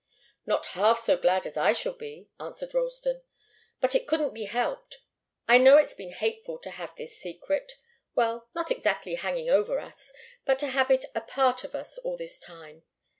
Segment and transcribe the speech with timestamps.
[0.47, 3.21] "Not half so glad as I shall be," answered Ralston.
[3.79, 4.97] "But it couldn't be helped.
[5.47, 7.73] I know it's been hateful to have this secret
[8.15, 10.11] well, not exactly hanging over us,
[10.43, 12.81] but to have it a part of us all this time.